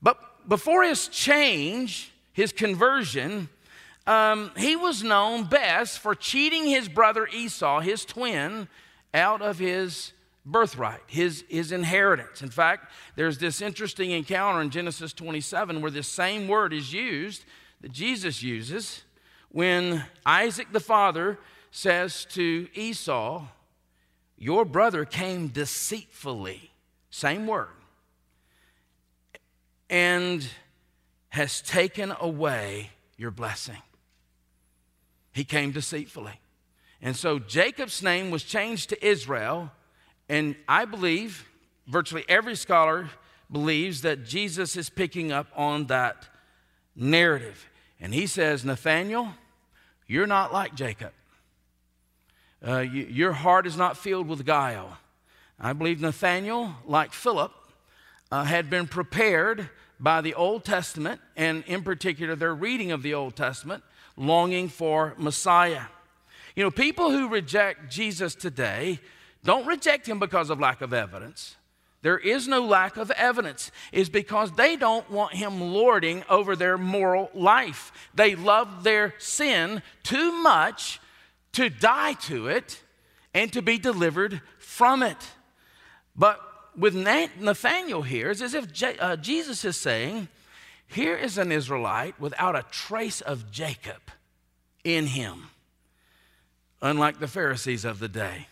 [0.01, 3.49] But before his change, his conversion,
[4.07, 8.69] um, he was known best for cheating his brother Esau, his twin,
[9.15, 10.13] out of his
[10.45, 12.43] birthright, his, his inheritance.
[12.43, 17.45] In fact, there's this interesting encounter in Genesis 27 where this same word is used
[17.81, 19.03] that Jesus uses
[19.53, 21.39] when Isaac the father
[21.71, 23.47] says to Esau,
[24.37, 26.71] Your brother came deceitfully.
[27.11, 27.69] Same word.
[29.89, 30.47] And
[31.29, 33.81] has taken away your blessing.
[35.33, 36.41] He came deceitfully.
[37.03, 39.71] And so Jacob's name was changed to Israel.
[40.29, 41.49] And I believe,
[41.87, 43.11] virtually every scholar
[43.51, 46.29] believes that Jesus is picking up on that
[46.97, 47.69] narrative.
[48.01, 49.35] And he says, Nathaniel,
[50.13, 51.13] you're not like Jacob.
[52.67, 54.99] Uh, you, your heart is not filled with guile.
[55.59, 57.51] I believe Nathaniel, like Philip,
[58.31, 63.15] uh, had been prepared by the Old Testament, and in particular, their reading of the
[63.15, 63.83] Old Testament,
[64.19, 65.85] longing for Messiah.
[66.55, 69.01] You know, people who reject Jesus today
[69.43, 71.57] don't reject him because of lack of evidence.
[72.03, 73.71] There is no lack of evidence.
[73.93, 77.93] Is because they don't want him lording over their moral life.
[78.15, 81.01] They love their sin too much
[81.53, 82.83] to die to it
[83.35, 85.17] and to be delivered from it.
[86.17, 86.41] But
[86.77, 88.67] with Nathaniel here, it's as if
[89.01, 90.29] uh, Jesus is saying,
[90.87, 94.01] Here is an Israelite without a trace of Jacob
[94.85, 95.51] in him,
[96.81, 98.49] unlike the Pharisees of the day,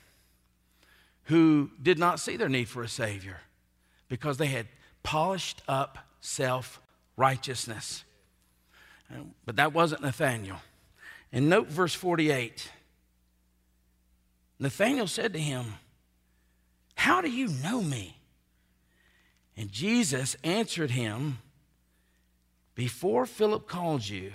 [1.30, 3.38] who did not see their need for a Savior
[4.08, 4.66] because they had
[5.02, 6.80] polished up self
[7.16, 8.04] righteousness.
[9.44, 10.58] But that wasn't Nathaniel.
[11.32, 12.70] And note verse 48.
[14.58, 15.74] Nathaniel said to him,
[17.00, 18.18] how do you know me?
[19.56, 21.38] And Jesus answered him,
[22.74, 24.32] Before Philip called you,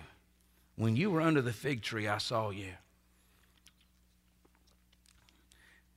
[0.75, 2.71] when you were under the fig tree, I saw you.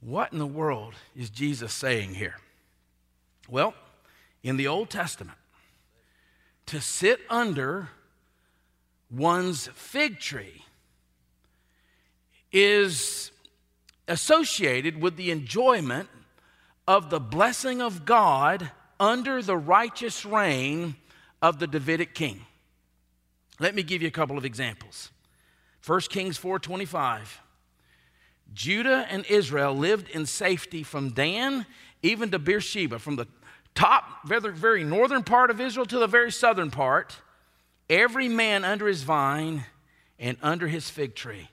[0.00, 2.36] What in the world is Jesus saying here?
[3.48, 3.74] Well,
[4.42, 5.38] in the Old Testament,
[6.66, 7.88] to sit under
[9.10, 10.64] one's fig tree
[12.52, 13.30] is
[14.06, 16.08] associated with the enjoyment
[16.86, 20.96] of the blessing of God under the righteous reign
[21.42, 22.46] of the Davidic king.
[23.60, 25.10] Let me give you a couple of examples.
[25.84, 27.40] 1 Kings 4:25.
[28.54, 31.66] Judah and Israel lived in safety from Dan
[32.02, 33.26] even to Beersheba, from the
[33.74, 37.16] top, very, very northern part of Israel to the very southern part,
[37.88, 39.64] every man under his vine
[40.18, 41.48] and under his fig tree,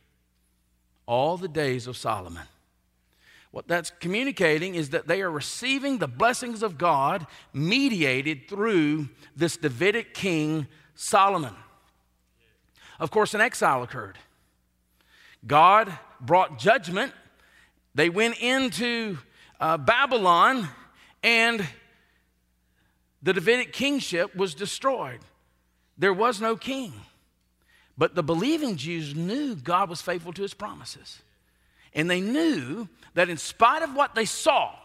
[1.06, 2.48] all the days of Solomon.
[3.52, 9.56] What that's communicating is that they are receiving the blessings of God mediated through this
[9.56, 11.56] Davidic king Solomon.
[13.00, 14.18] Of course, an exile occurred.
[15.46, 17.14] God brought judgment.
[17.94, 19.18] They went into
[19.60, 20.68] uh, Babylon,
[21.24, 21.66] and
[23.22, 25.20] the Davidic kingship was destroyed.
[25.98, 26.94] There was no king.
[27.98, 31.22] But the believing Jews knew God was faithful to his promises.
[31.94, 34.76] And they knew that in spite of what they saw,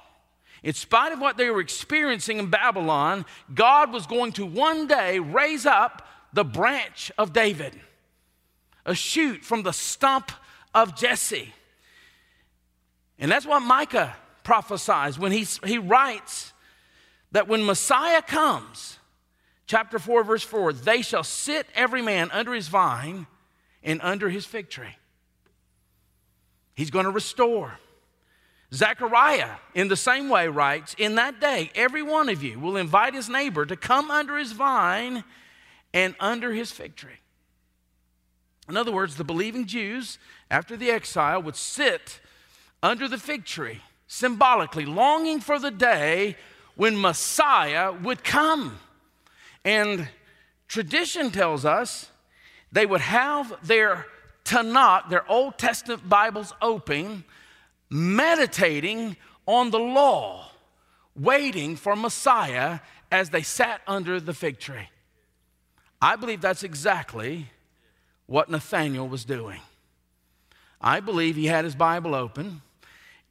[0.62, 5.18] in spite of what they were experiencing in Babylon, God was going to one day
[5.18, 7.80] raise up the branch of David,
[8.86, 10.30] a shoot from the stump
[10.74, 11.52] of Jesse.
[13.18, 16.52] And that's what Micah prophesies when he, he writes
[17.32, 18.98] that when Messiah comes,
[19.66, 23.26] chapter 4, verse 4, they shall sit every man under his vine
[23.82, 24.96] and under his fig tree.
[26.74, 27.78] He's going to restore.
[28.72, 33.14] Zechariah, in the same way, writes In that day, every one of you will invite
[33.14, 35.24] his neighbor to come under his vine
[35.92, 37.18] and under his fig tree.
[38.70, 40.18] In other words, the believing Jews,
[40.48, 42.20] after the exile, would sit
[42.82, 46.36] under the fig tree, symbolically longing for the day
[46.76, 48.78] when Messiah would come.
[49.64, 50.08] And
[50.68, 52.10] tradition tells us
[52.70, 54.06] they would have their
[54.44, 57.24] Tanakh, their Old Testament Bibles open
[57.90, 59.16] meditating
[59.46, 60.48] on the law,
[61.16, 62.78] waiting for Messiah
[63.10, 64.88] as they sat under the fig tree.
[66.00, 67.48] I believe that's exactly
[68.30, 69.60] what Nathaniel was doing.
[70.80, 72.62] I believe he had his Bible open,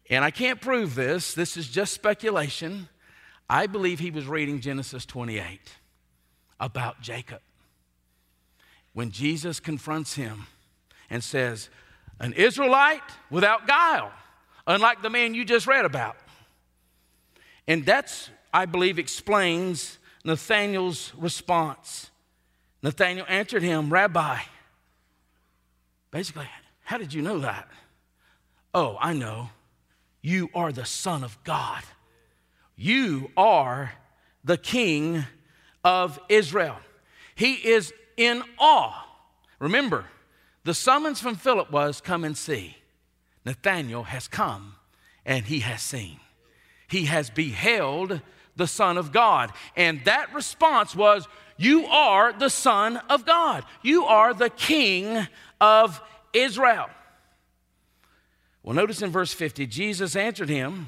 [0.10, 2.90] and I can't prove this, this is just speculation.
[3.50, 5.62] I believe he was reading Genesis 28
[6.60, 7.40] about Jacob.
[8.92, 10.48] When Jesus confronts him
[11.10, 11.70] and says,
[12.20, 14.12] An Israelite without guile
[14.68, 16.18] unlike the man you just read about.
[17.70, 22.12] And that's, I believe, explains Nathanael's response.
[22.84, 24.40] Nathanael answered him, Rabbi,
[26.12, 26.48] basically,
[26.84, 27.68] how did you know that?
[28.74, 29.50] Oh, I know.
[30.22, 31.84] You are the Son of God.
[32.76, 33.94] You are
[34.44, 35.24] the King
[35.84, 36.78] of Israel.
[37.36, 39.06] He is in awe.
[39.60, 40.06] Remember,
[40.64, 42.78] the summons from Philip was come and see.
[43.46, 44.76] Nathanael has come
[45.26, 46.20] and he has seen.
[46.88, 48.22] He has beheld
[48.56, 49.52] the Son of God.
[49.76, 51.28] And that response was,
[51.60, 53.66] You are the Son of God.
[53.82, 55.28] You are the King
[55.60, 56.02] of
[56.32, 56.90] Israel.
[58.64, 60.88] Well, notice in verse 50, Jesus answered him,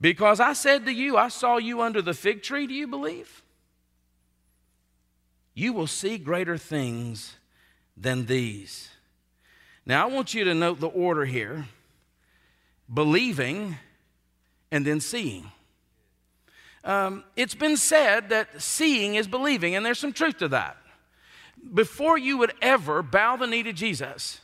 [0.00, 3.42] Because I said to you, I saw you under the fig tree, do you believe?
[5.52, 7.36] You will see greater things
[7.94, 8.88] than these.
[9.84, 11.66] Now, I want you to note the order here
[12.92, 13.76] believing
[14.72, 15.50] and then seeing.
[16.86, 20.76] Um, it's been said that seeing is believing, and there's some truth to that.
[21.74, 24.40] Before you would ever bow the knee to Jesus,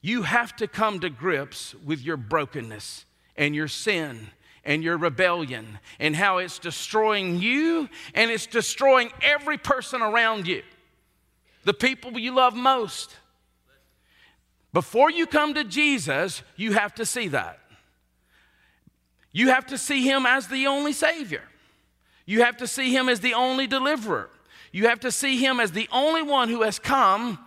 [0.00, 3.04] you have to come to grips with your brokenness
[3.36, 4.30] and your sin
[4.64, 10.62] and your rebellion and how it's destroying you and it's destroying every person around you,
[11.64, 13.14] the people you love most.
[14.72, 17.58] Before you come to Jesus, you have to see that.
[19.32, 21.42] You have to see him as the only Savior.
[22.26, 24.30] You have to see him as the only deliverer.
[24.70, 27.38] You have to see him as the only one who has come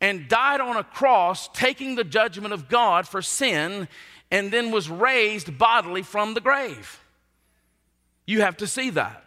[0.00, 3.88] and died on a cross, taking the judgment of God for sin,
[4.30, 7.00] and then was raised bodily from the grave.
[8.26, 9.24] You have to see that.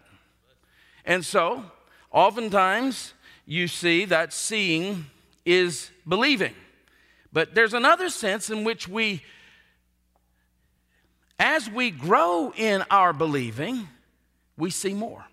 [1.05, 1.63] And so,
[2.11, 3.13] oftentimes,
[3.45, 5.07] you see that seeing
[5.45, 6.53] is believing.
[7.31, 9.23] But there's another sense in which we,
[11.39, 13.87] as we grow in our believing,
[14.57, 15.25] we see more.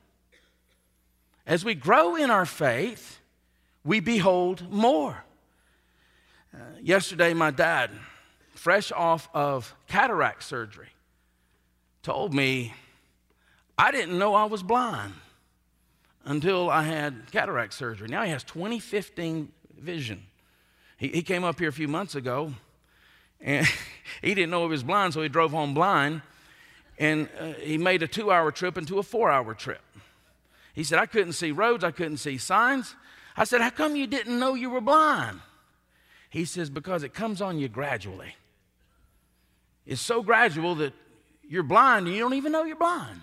[1.47, 3.19] As we grow in our faith,
[3.85, 5.25] we behold more.
[6.55, 7.91] Uh, yesterday, my dad,
[8.55, 10.89] fresh off of cataract surgery,
[12.03, 12.73] told me
[13.77, 15.13] I didn't know I was blind
[16.25, 18.09] until I had cataract surgery.
[18.09, 20.23] Now he has 2015 vision.
[20.99, 22.55] He, he came up here a few months ago
[23.41, 23.67] and
[24.23, 26.23] he didn't know he was blind, so he drove home blind.
[26.99, 29.83] And uh, he made a two hour trip into a four hour trip.
[30.75, 32.95] He said, I couldn't see roads, I couldn't see signs.
[33.37, 35.41] I said, How come you didn't know you were blind?
[36.31, 38.35] He says, Because it comes on you gradually.
[39.85, 40.93] It's so gradual that
[41.49, 43.21] you're blind and you don't even know you're blind.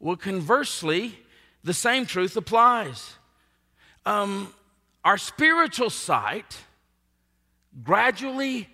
[0.00, 1.16] Well, conversely,
[1.62, 3.14] the same truth applies.
[4.04, 4.52] Um,
[5.04, 6.58] our spiritual sight
[7.82, 8.68] gradually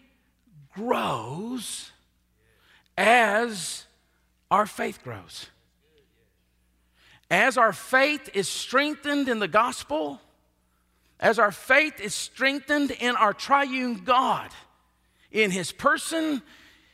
[0.74, 1.92] grows
[2.96, 3.84] as
[4.50, 5.46] our faith grows.
[7.30, 10.20] As our faith is strengthened in the gospel,
[11.20, 14.50] as our faith is strengthened in our triune God,
[15.30, 16.42] in His person,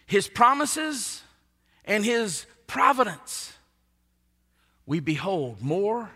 [0.06, 1.22] His promises,
[1.84, 3.52] and His providence,
[4.86, 6.10] we behold more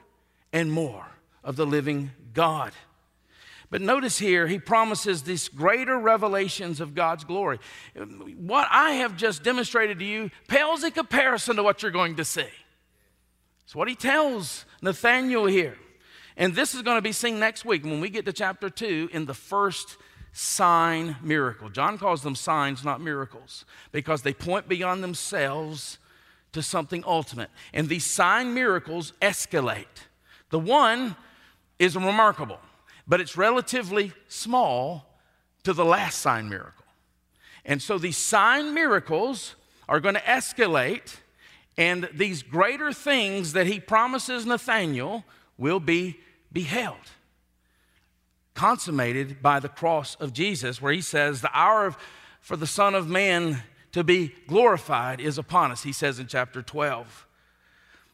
[0.53, 1.07] and more
[1.45, 2.73] of the living God.
[3.71, 7.59] But notice here, he promises these greater revelations of God's glory.
[8.37, 12.25] What I have just demonstrated to you pales in comparison to what you're going to
[12.25, 12.47] see.
[13.65, 15.77] It's what he tells Nathaniel here.
[16.39, 19.11] And this is going to be seen next week when we get to chapter 2
[19.13, 19.99] in the first
[20.33, 21.69] sign miracle.
[21.69, 25.99] John calls them signs, not miracles, because they point beyond themselves
[26.53, 27.51] to something ultimate.
[27.75, 29.85] And these sign miracles escalate.
[30.51, 31.17] The one
[31.79, 32.61] is remarkable,
[33.09, 35.19] but it's relatively small
[35.65, 36.85] to the last sign miracle.
[37.65, 39.57] And so these sign miracles
[39.89, 41.17] are going to escalate,
[41.77, 45.25] and these greater things that he promises Nathaniel
[45.57, 46.21] will be
[46.53, 46.97] beheld
[48.59, 51.97] consummated by the cross of Jesus, where he says, The hour of,
[52.41, 56.61] for the Son of Man to be glorified is upon us, he says in chapter
[56.61, 57.27] 12.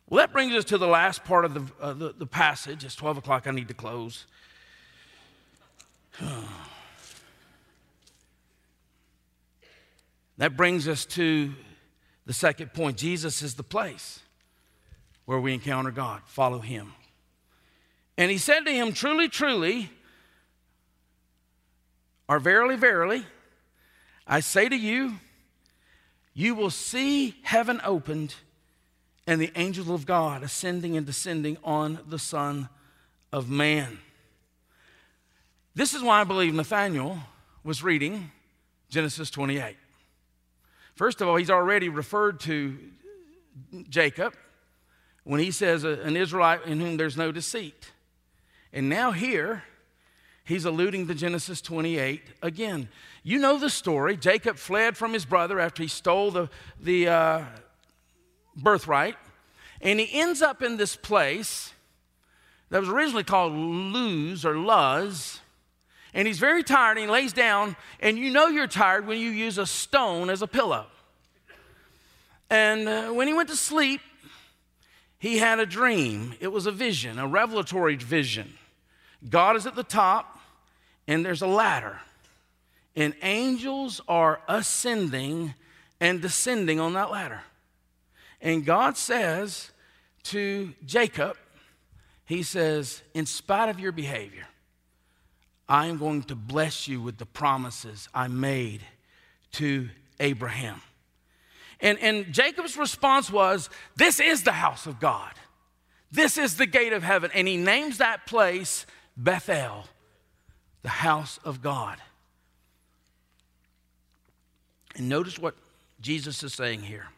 [0.06, 2.84] Well, that brings us to the last part of the, uh, the, the passage.
[2.84, 4.26] It's 12 o'clock, I need to close.
[10.38, 11.52] that brings us to
[12.26, 14.20] the second point Jesus is the place
[15.24, 16.22] where we encounter God.
[16.26, 16.92] Follow him.
[18.16, 19.90] And he said to him, Truly, truly,
[22.28, 23.24] or verily, verily,
[24.26, 25.14] I say to you,
[26.32, 28.34] you will see heaven opened
[29.26, 32.68] and the angels of God ascending and descending on the Son
[33.32, 33.98] of Man.
[35.74, 37.18] This is why I believe Nathaniel
[37.64, 38.30] was reading
[38.90, 39.76] Genesis 28.
[40.94, 42.78] First of all, he's already referred to
[43.88, 44.34] Jacob
[45.24, 47.90] when he says, An Israelite in whom there's no deceit.
[48.72, 49.64] And now, here,
[50.44, 52.88] he's alluding to Genesis 28 again.
[53.24, 54.16] You know the story.
[54.16, 56.50] Jacob fled from his brother after he stole the,
[56.80, 57.44] the uh,
[58.56, 59.16] birthright,
[59.80, 61.72] and he ends up in this place
[62.70, 65.40] that was originally called Luz or Luz.
[66.14, 69.30] And he's very tired and he lays down, and you know you're tired when you
[69.30, 70.86] use a stone as a pillow.
[72.48, 74.00] And uh, when he went to sleep,
[75.18, 76.34] he had a dream.
[76.38, 78.54] It was a vision, a revelatory vision.
[79.28, 80.38] God is at the top,
[81.08, 81.98] and there's a ladder.
[82.94, 85.54] And angels are ascending
[86.00, 87.42] and descending on that ladder.
[88.40, 89.70] And God says
[90.24, 91.36] to Jacob,
[92.26, 94.46] He says, in spite of your behavior,
[95.68, 98.82] I am going to bless you with the promises I made
[99.52, 99.88] to
[100.20, 100.80] Abraham.
[101.80, 105.32] And, and Jacob's response was, This is the house of God.
[106.10, 107.30] This is the gate of heaven.
[107.34, 108.86] And he names that place
[109.16, 109.84] Bethel,
[110.82, 111.98] the house of God.
[114.96, 115.56] And notice what
[116.00, 117.08] Jesus is saying here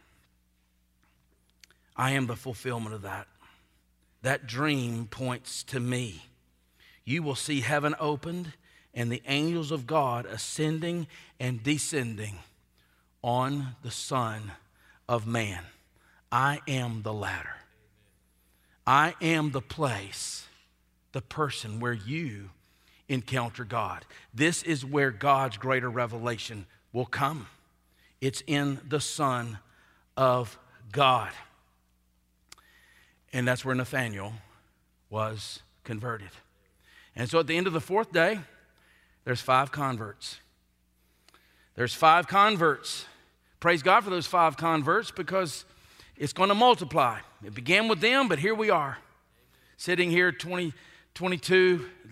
[1.97, 3.27] I am the fulfillment of that.
[4.23, 6.23] That dream points to me.
[7.07, 8.53] You will see heaven opened
[8.93, 11.07] and the angels of God ascending
[11.41, 12.41] and descending
[13.23, 14.53] on the Son
[15.09, 15.63] of Man.
[16.33, 17.57] I am the ladder.
[18.87, 20.47] I am the place
[21.13, 22.51] the person where you
[23.09, 24.05] encounter God.
[24.35, 27.47] This is where God's greater revelation will come.
[28.21, 29.59] It's in the Son
[30.17, 30.59] of
[30.91, 31.31] God.
[33.33, 34.33] And that's where Nathaniel
[35.09, 36.31] was converted.
[37.17, 38.39] And so at the end of the fourth day,
[39.25, 40.39] there's five converts.
[41.75, 43.07] There's five converts.
[43.59, 45.65] Praise God for those five converts because
[46.17, 47.19] it's going to multiply.
[47.45, 48.99] It began with them, but here we are,
[49.77, 50.73] sitting here 20,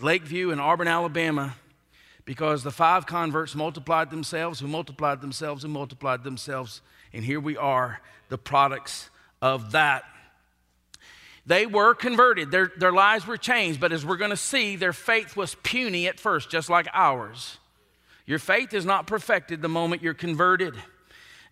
[0.00, 1.54] Lakeview in Auburn, Alabama,
[2.24, 6.80] because the five converts multiplied themselves, who multiplied themselves, who multiplied themselves,
[7.12, 8.00] and here we are,
[8.30, 9.10] the products
[9.42, 10.04] of that.
[11.46, 14.94] They were converted, their, their lives were changed, but as we're going to see, their
[14.94, 17.58] faith was puny at first, just like ours.
[18.24, 20.74] Your faith is not perfected the moment you're converted.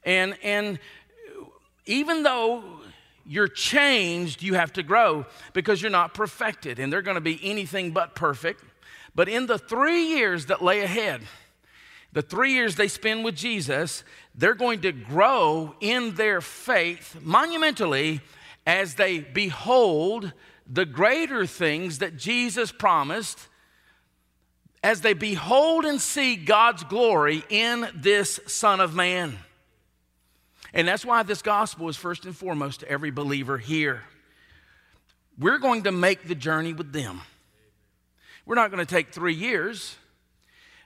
[0.05, 0.78] And, and
[1.84, 2.64] even though
[3.26, 7.38] you're changed, you have to grow because you're not perfected, and they're going to be
[7.43, 8.64] anything but perfect.
[9.14, 11.20] But in the three years that lay ahead,
[12.12, 18.20] the three years they spend with Jesus, they're going to grow in their faith monumentally
[18.67, 20.33] as they behold
[20.67, 23.49] the greater things that Jesus promised,
[24.83, 29.39] as they behold and see God's glory in this Son of Man.
[30.75, 34.03] And that's why this gospel is first and foremost to every believer here.
[35.39, 37.21] We're going to make the journey with them.
[38.47, 39.97] We're not going to take three years,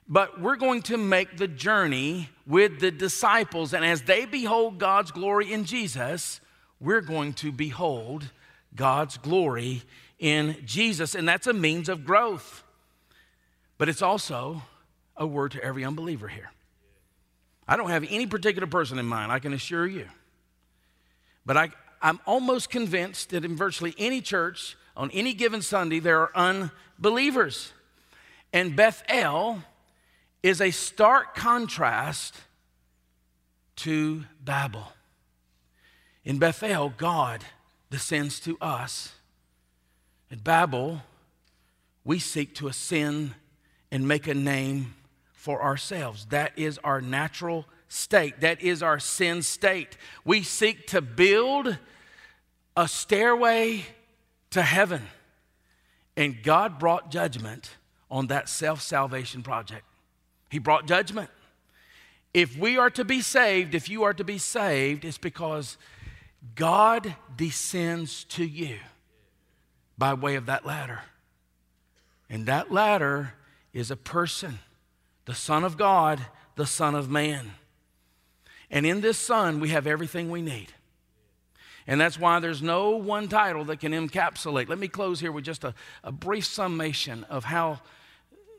[0.09, 3.73] but we're going to make the journey with the disciples.
[3.73, 6.41] And as they behold God's glory in Jesus,
[6.81, 8.31] we're going to behold
[8.75, 9.83] God's glory
[10.19, 11.15] in Jesus.
[11.15, 12.63] And that's a means of growth.
[13.79, 14.63] but it's also
[15.17, 16.51] a word to every unbeliever here.
[17.69, 20.07] I don't have any particular person in mind, I can assure you.
[21.45, 21.71] But I,
[22.01, 27.73] I'm almost convinced that in virtually any church, on any given Sunday, there are unbelievers.
[28.53, 29.63] And Bethel
[30.43, 32.35] is a stark contrast
[33.77, 34.93] to Babel.
[36.27, 37.45] In Bethel, God
[37.89, 39.13] descends to us.
[40.29, 41.03] At Babel,
[42.05, 43.35] we seek to ascend
[43.93, 44.97] and make a name
[45.33, 46.27] for ourselves.
[46.27, 48.41] That is our natural state.
[48.41, 49.97] That is our sin state.
[50.25, 51.79] We seek to build
[52.77, 53.85] a stairway
[54.51, 55.03] to heaven.
[56.17, 57.71] And God brought judgment
[58.11, 59.85] on that self salvation project.
[60.51, 61.31] He brought judgment.
[62.35, 65.79] If we are to be saved, if you are to be saved, it's because
[66.55, 68.79] God descends to you
[69.99, 71.01] by way of that ladder.
[72.29, 73.35] And that ladder
[73.73, 74.59] is a person,
[75.25, 76.25] the Son of God,
[76.57, 77.53] the Son of Man.
[78.71, 80.73] And in this Son, we have everything we need.
[81.87, 84.69] And that's why there's no one title that can encapsulate.
[84.69, 85.73] Let me close here with just a,
[86.03, 87.81] a brief summation of how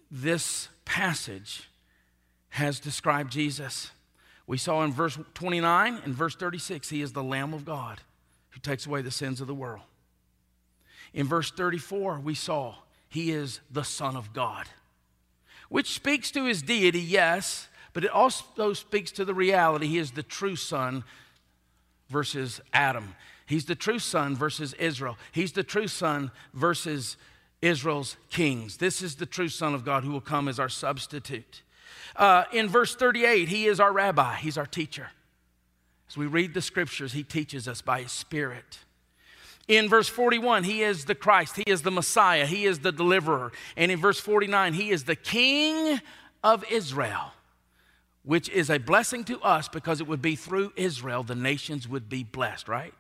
[0.10, 1.70] this passage
[2.50, 3.92] has described Jesus.
[4.48, 8.00] We saw in verse 29 and verse 36, he is the Lamb of God
[8.52, 9.84] who takes away the sins of the world.
[11.14, 12.76] In verse 34, we saw
[13.10, 14.68] he is the Son of God,
[15.70, 20.12] which speaks to his deity, yes, but it also speaks to the reality he is
[20.12, 21.04] the true Son
[22.10, 23.16] versus Adam.
[23.46, 25.18] He's the true Son versus Israel.
[25.32, 27.18] He's the true Son versus
[27.62, 28.78] Israel's kings.
[28.78, 31.64] This is the true Son of God who will come as our substitute.
[32.16, 35.10] Uh, in verse 38, he is our rabbi, he's our teacher.
[36.10, 38.80] As we read the scriptures, he teaches us by his Spirit.
[39.68, 43.52] In verse 41, he is the Christ, he is the Messiah, he is the deliverer.
[43.76, 46.00] And in verse 49, he is the King
[46.44, 47.34] of Israel,
[48.24, 52.08] which is a blessing to us because it would be through Israel the nations would
[52.08, 52.94] be blessed, right?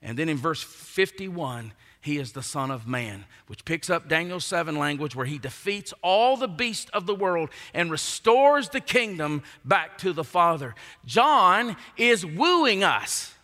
[0.00, 4.40] And then in verse 51, he is the Son of Man, which picks up Daniel
[4.40, 9.42] 7 language where he defeats all the beasts of the world and restores the kingdom
[9.64, 10.74] back to the Father.
[11.04, 13.34] John is wooing us.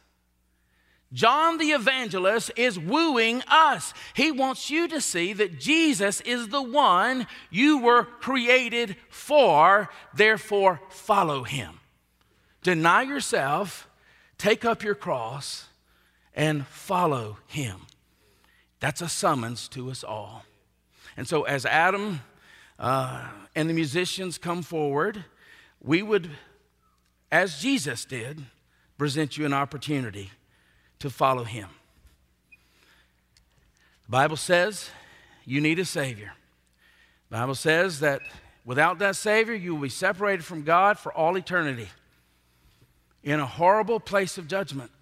[1.12, 3.94] John the evangelist is wooing us.
[4.14, 10.80] He wants you to see that Jesus is the one you were created for, therefore,
[10.88, 11.80] follow him.
[12.62, 13.86] Deny yourself,
[14.38, 15.66] take up your cross,
[16.34, 17.86] and follow him.
[18.86, 20.44] That's a summons to us all.
[21.16, 22.20] And so, as Adam
[22.78, 23.26] uh,
[23.56, 25.24] and the musicians come forward,
[25.82, 26.30] we would,
[27.32, 28.44] as Jesus did,
[28.96, 30.30] present you an opportunity
[31.00, 31.68] to follow him.
[34.04, 34.88] The Bible says
[35.44, 36.34] you need a Savior.
[37.28, 38.20] The Bible says that
[38.64, 41.88] without that Savior, you will be separated from God for all eternity
[43.24, 44.92] in a horrible place of judgment.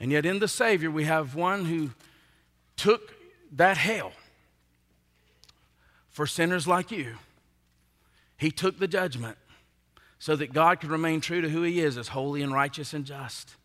[0.00, 1.90] And yet, in the Savior, we have one who
[2.76, 3.14] took
[3.52, 4.12] that hell
[6.10, 7.14] for sinners like you.
[8.36, 9.36] He took the judgment
[10.18, 13.04] so that God could remain true to who He is as holy and righteous and
[13.04, 13.56] just.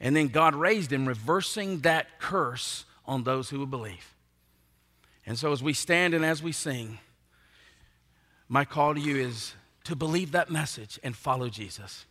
[0.00, 4.14] And then God raised Him, reversing that curse on those who would believe.
[5.26, 6.98] And so, as we stand and as we sing,
[8.48, 12.06] my call to you is to believe that message and follow Jesus.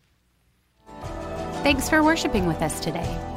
[1.63, 3.36] Thanks for worshiping with us today.